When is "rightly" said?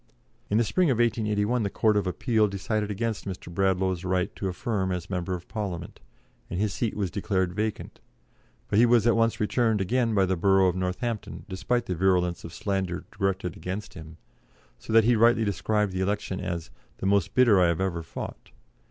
15.15-15.45